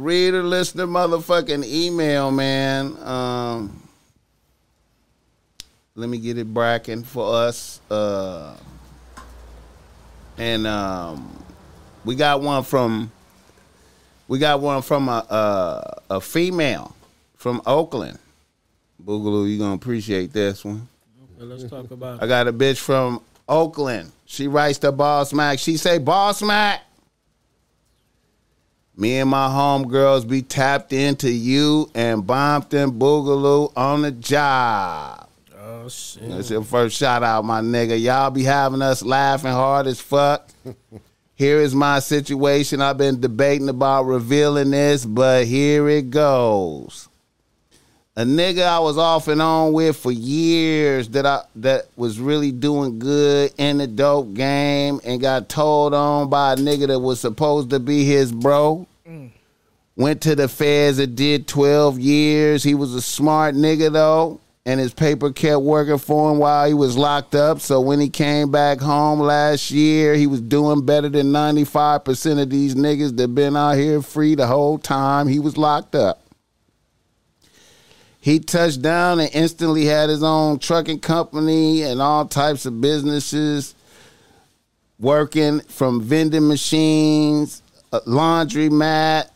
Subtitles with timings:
[0.00, 2.96] reader, listener, motherfucking email, man.
[3.02, 3.88] Um,
[5.94, 7.80] let me get it bracking for us.
[7.90, 8.56] Uh,
[10.38, 11.44] and um,
[12.04, 13.12] we got one from
[14.28, 16.94] we got one from a a, a female
[17.36, 18.18] from Oakland.
[19.04, 20.88] Boogaloo, you gonna appreciate this one.
[21.36, 24.12] Okay, let's talk about I got a bitch from Oakland.
[24.26, 25.58] She writes to Boss Mac.
[25.58, 26.82] She say, Boss Mac,
[28.96, 35.28] me and my homegirls be tapped into you and Bompton Boogaloo on the job.
[35.58, 36.28] Oh shit.
[36.28, 38.00] That's your first shout out, my nigga.
[38.00, 40.48] Y'all be having us laughing hard as fuck.
[41.34, 42.82] Here is my situation.
[42.82, 47.08] I've been debating about revealing this, but here it goes.
[48.16, 52.50] A nigga I was off and on with for years that I that was really
[52.50, 57.20] doing good in the dope game and got told on by a nigga that was
[57.20, 58.88] supposed to be his bro.
[59.06, 59.30] Mm.
[59.94, 62.64] Went to the feds and did 12 years.
[62.64, 66.74] He was a smart nigga though, and his paper kept working for him while he
[66.74, 67.60] was locked up.
[67.60, 72.50] So when he came back home last year, he was doing better than 95% of
[72.50, 76.20] these niggas that been out here free the whole time he was locked up.
[78.20, 83.74] He touched down and instantly had his own trucking company and all types of businesses
[84.98, 89.30] working from vending machines, a laundromat,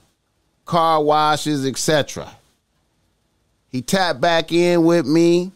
[0.67, 2.31] car washes, etc.
[3.71, 5.51] He tapped back in with me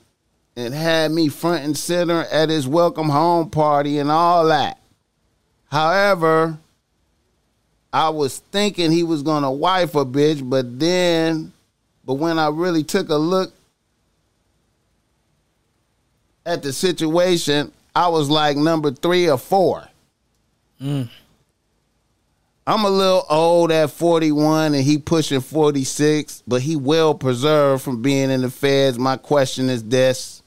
[0.56, 4.80] and had me front and center at his welcome home party and all that.
[5.70, 6.58] However,
[7.92, 11.52] I was thinking he was gonna wife a bitch, but then,
[12.08, 13.52] but when I really took a look
[16.46, 19.86] at the situation, I was like number three or four.
[20.80, 21.10] Mm.
[22.66, 28.00] I'm a little old at 41 and he pushing 46, but he well preserved from
[28.00, 28.98] being in the feds.
[28.98, 30.42] My question is this.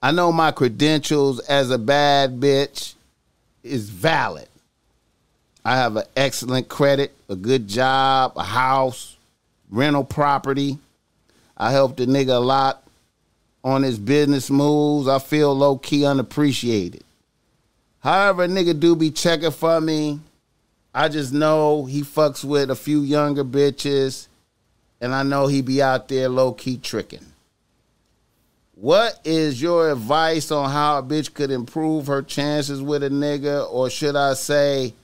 [0.00, 2.94] I know my credentials as a bad bitch
[3.64, 4.46] is valid.
[5.64, 9.14] I have an excellent credit, a good job, a house,
[9.70, 10.78] rental property.
[11.56, 12.82] I helped the nigga a lot
[13.62, 15.08] on his business moves.
[15.08, 17.02] I feel low key unappreciated.
[18.00, 20.20] However, nigga do be checking for me.
[20.94, 24.28] I just know he fucks with a few younger bitches,
[25.00, 27.24] and I know he be out there low key tricking.
[28.74, 33.66] What is your advice on how a bitch could improve her chances with a nigga,
[33.72, 34.94] or should I say,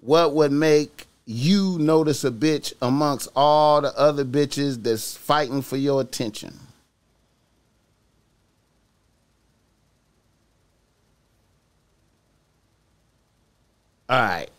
[0.00, 5.76] what would make you notice a bitch amongst all the other bitches that's fighting for
[5.76, 6.58] your attention?
[14.08, 14.50] All right.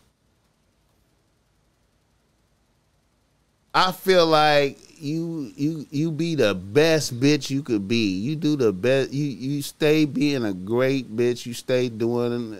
[3.72, 8.08] I feel like you you you be the best bitch you could be.
[8.08, 9.12] You do the best.
[9.12, 11.46] You you stay being a great bitch.
[11.46, 12.56] You stay doing,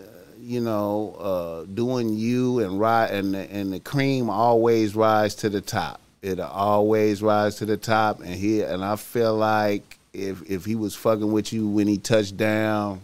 [0.47, 5.49] you know, uh, doing you and right and the, and the cream always rise to
[5.49, 5.99] the top.
[6.21, 8.21] It'll always rise to the top.
[8.21, 11.97] And he and I feel like if if he was fucking with you when he
[11.97, 13.01] touched down,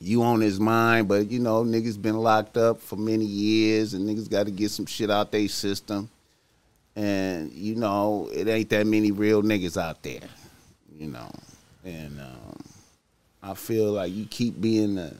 [0.00, 1.08] you on his mind.
[1.08, 4.70] But you know, niggas been locked up for many years, and niggas got to get
[4.70, 6.10] some shit out their system
[6.96, 10.28] and you know it ain't that many real niggas out there,
[10.98, 11.30] you know,
[11.84, 12.62] and um,
[13.42, 15.14] I feel like you keep being the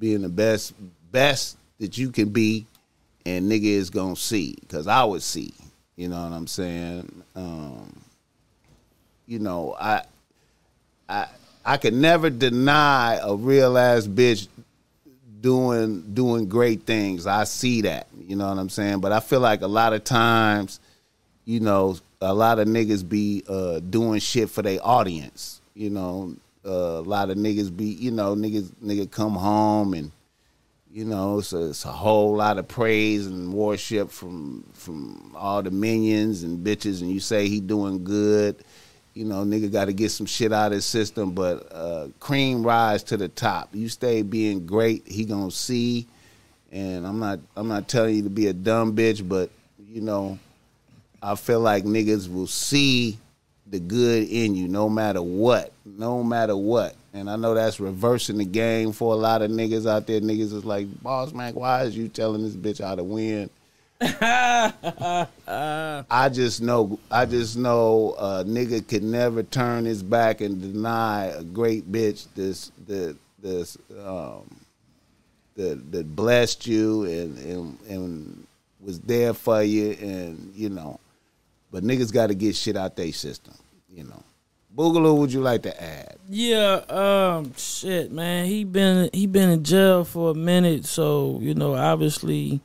[0.00, 0.74] being the best
[1.12, 2.66] best that you can be,
[3.24, 5.54] and nigga is gonna see because I would see,
[5.94, 7.22] you know what I'm saying.
[7.36, 8.02] Um,
[9.26, 10.02] you know, I
[11.08, 11.26] I
[11.64, 14.48] I could never deny a real ass bitch
[15.40, 17.28] doing doing great things.
[17.28, 18.98] I see that, you know what I'm saying.
[19.00, 20.80] But I feel like a lot of times
[21.50, 25.60] you know, a lot of niggas be uh, doing shit for their audience.
[25.74, 30.12] You know, a lot of niggas be, you know, niggas nigga come home and
[30.92, 35.62] you know, it's a, it's a whole lot of praise and worship from from all
[35.62, 38.56] the minions and bitches, and you say he doing good.
[39.14, 42.64] You know, nigga got to get some shit out of his system, but uh, cream
[42.64, 43.68] rise to the top.
[43.72, 46.06] You stay being great, he gonna see.
[46.72, 49.50] And I'm not I'm not telling you to be a dumb bitch, but
[49.88, 50.38] you know,
[51.22, 53.18] I feel like niggas will see
[53.70, 55.72] the good in you no matter what.
[55.84, 56.94] No matter what.
[57.12, 60.20] And I know that's reversing the game for a lot of niggas out there.
[60.20, 63.50] Niggas is like, Boss Mac, why is you telling this bitch how to win?
[64.02, 65.26] I
[66.32, 71.44] just know I just know a nigga could never turn his back and deny a
[71.44, 74.56] great bitch this that this um
[75.56, 78.46] that that blessed you and and and
[78.80, 80.98] was there for you, and you know,
[81.70, 83.54] but niggas got to get shit out their system.
[83.88, 84.22] You know,
[84.74, 86.16] Boogaloo, would you like to add?
[86.28, 88.46] Yeah, um, shit, man.
[88.46, 92.60] He been he been in jail for a minute, so you know, obviously,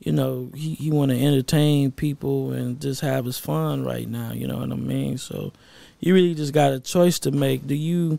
[0.00, 4.32] you know, he he want to entertain people and just have his fun right now.
[4.32, 5.16] You know what I mean?
[5.16, 5.52] So,
[5.98, 7.66] you really just got a choice to make.
[7.66, 8.18] Do you,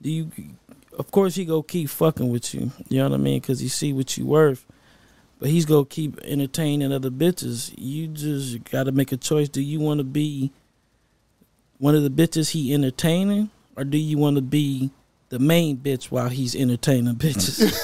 [0.00, 0.30] do you?
[0.98, 2.72] Of course, he go keep fucking with you.
[2.88, 3.40] You know what I mean?
[3.40, 4.64] Because he see what you worth.
[5.38, 7.72] But he's gonna keep entertaining other bitches.
[7.78, 9.48] You just got to make a choice.
[9.48, 10.50] Do you want to be
[11.78, 14.90] one of the bitches he entertaining, or do you want to be
[15.28, 17.74] the main bitch while he's entertaining bitches?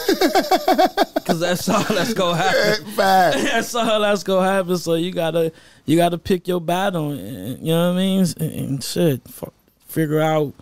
[1.24, 2.84] Because that's all that's gonna happen.
[2.96, 4.76] That's all that's gonna happen.
[4.76, 5.52] So you gotta
[5.86, 7.12] you gotta pick your battle.
[7.12, 8.26] and- You know what I mean?
[8.38, 9.48] And, and shit, f-
[9.88, 10.52] figure out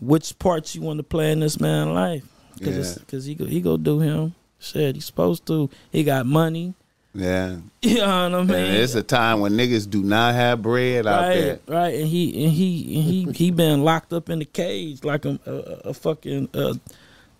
[0.00, 2.24] which parts you want to play in this man's life.
[2.58, 3.20] Because Yeah.
[3.20, 4.34] he go, he go do him.
[4.58, 5.70] Shit, he's supposed to.
[5.92, 6.74] He got money.
[7.14, 8.54] Yeah, You know what I mean?
[8.54, 11.60] and it's a time when niggas do not have bread out there.
[11.66, 15.02] right, right, and he and he and he he been locked up in the cage
[15.04, 15.52] like a a,
[15.88, 16.74] a fucking uh,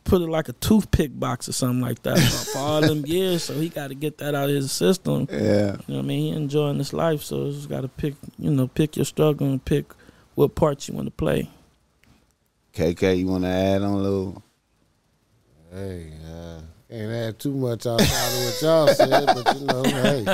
[0.04, 3.44] put it like a toothpick box or something like that for, for all them years.
[3.44, 5.28] So he got to get that out of his system.
[5.30, 6.32] Yeah, You know what I mean?
[6.32, 9.46] He enjoying this life, so you just got to pick, you know, pick your struggle
[9.46, 9.84] and pick
[10.34, 11.50] what part you want to play.
[12.74, 14.42] KK, you want to add on a little?
[15.72, 16.60] Hey, uh,
[16.90, 20.24] can't add too much outside of what y'all said, but you know, hey,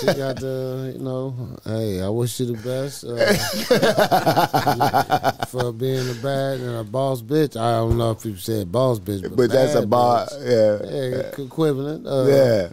[0.00, 1.34] she got the, you know,
[1.64, 3.16] hey, I wish you the best uh,
[5.46, 7.56] for being a bad and a boss bitch.
[7.58, 10.26] I don't know if you said boss bitch, but, But that's a bad bar.
[10.40, 12.06] Yeah, Yeah, equivalent.
[12.06, 12.68] Uh, yeah,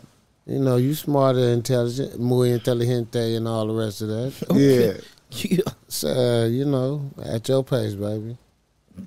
[0.46, 4.34] You know, you smarter, intelligent, muy inteligente, and all the rest of that.
[4.56, 5.02] yeah.
[5.32, 5.60] Yeah.
[5.88, 8.36] So, uh, you know, at your pace, baby.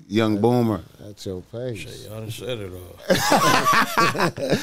[0.07, 0.81] Young boomer.
[0.99, 2.05] That's your pace.
[2.07, 2.97] Y'all done said it all.